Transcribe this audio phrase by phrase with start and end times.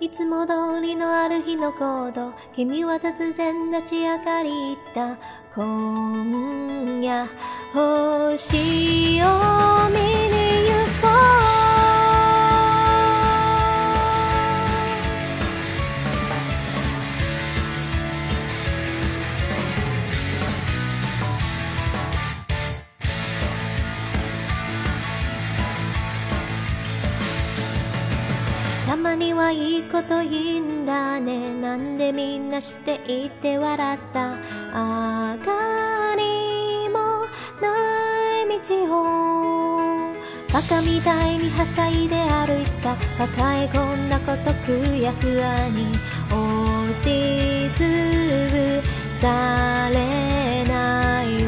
[0.00, 2.32] いつも通りのある日の行動。
[2.52, 5.16] 君は突然立ち上がり言った。
[5.54, 7.28] 今夜
[7.72, 9.73] 星を
[29.14, 31.52] にはいいこといいんだね。
[31.52, 34.36] なんでみんなしていて笑った。
[34.72, 37.26] 明かりも
[37.60, 40.14] ない道を。
[40.52, 42.94] バカみたいにはしゃいで歩いた。
[43.26, 45.98] 抱え込んだことくやふやに。
[46.30, 47.80] 押しつ
[48.52, 48.82] ぶ
[49.20, 51.43] されない。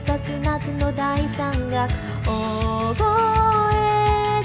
[0.00, 1.94] 指さす夏の大山岳。
[2.24, 3.04] 大声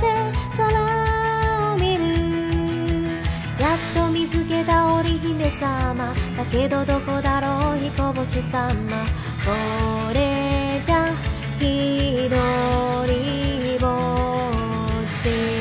[0.00, 2.02] で空を見る。
[3.60, 6.12] やっと見つけた織姫様。
[6.36, 9.06] だけどどこだろう彦星様。
[9.44, 11.12] これじゃ
[11.60, 12.30] 一人
[13.80, 13.90] ぼっ
[15.22, 15.53] ち。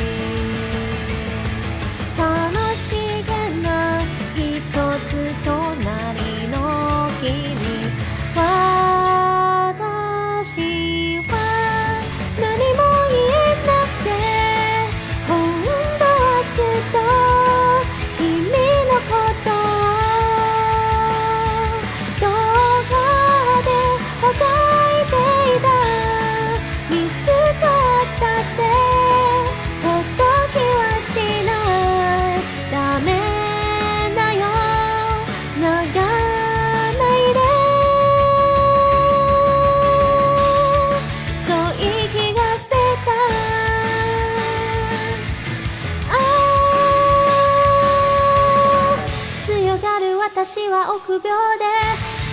[50.91, 51.63] 臆病で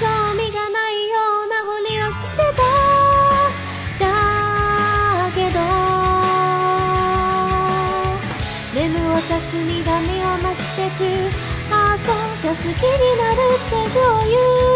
[0.01, 2.63] 興味がないようなふりをしてた。
[3.99, 4.07] だ
[5.35, 5.59] けど
[8.75, 11.01] 眠をさす苦みを増してく。
[11.73, 12.73] あそうか好きに
[13.19, 14.35] なるってどうい
[14.67, 14.70] う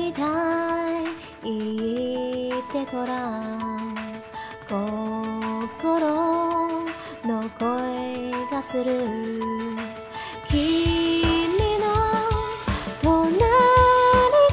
[0.00, 0.22] した
[1.00, 1.04] い
[1.44, 3.94] 言ってごらん
[4.66, 6.00] 心
[7.26, 8.86] の声がする。
[10.48, 11.22] 君
[11.78, 11.84] の
[13.02, 13.46] 隣が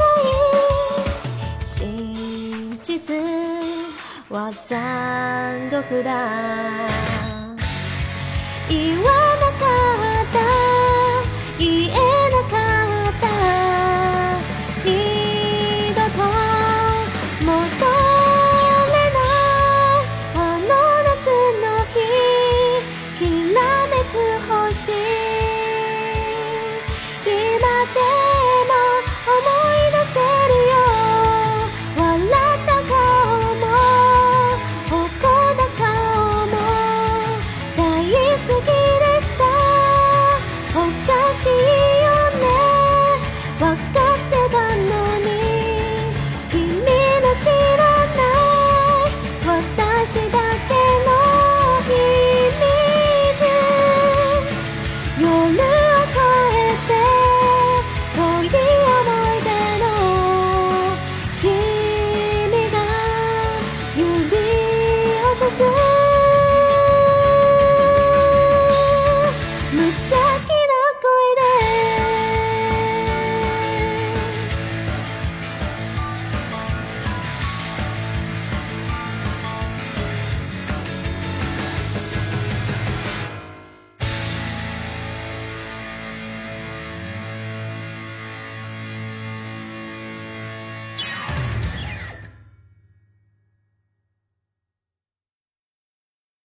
[0.10, 0.28] い
[1.62, 1.66] い。
[1.66, 3.16] 真実
[4.30, 6.10] は残酷だ。
[8.70, 9.12] 言わな
[9.52, 9.87] かった。